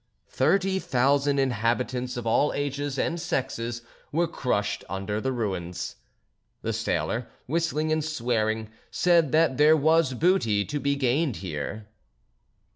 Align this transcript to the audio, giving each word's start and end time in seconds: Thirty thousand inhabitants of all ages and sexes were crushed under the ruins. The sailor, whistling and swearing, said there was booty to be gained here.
Thirty 0.31 0.79
thousand 0.79 1.37
inhabitants 1.37 2.17
of 2.17 2.25
all 2.25 2.51
ages 2.53 2.97
and 2.97 3.21
sexes 3.21 3.83
were 4.11 4.27
crushed 4.27 4.83
under 4.89 5.21
the 5.21 5.31
ruins. 5.31 5.97
The 6.63 6.73
sailor, 6.73 7.27
whistling 7.45 7.91
and 7.91 8.03
swearing, 8.03 8.71
said 8.89 9.31
there 9.31 9.77
was 9.77 10.15
booty 10.15 10.65
to 10.65 10.79
be 10.79 10.95
gained 10.95 11.35
here. 11.45 11.87